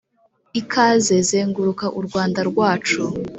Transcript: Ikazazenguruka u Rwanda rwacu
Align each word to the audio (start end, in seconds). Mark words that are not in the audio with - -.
Ikazazenguruka 0.59 1.85
u 1.99 2.01
Rwanda 2.07 2.39
rwacu 2.49 3.01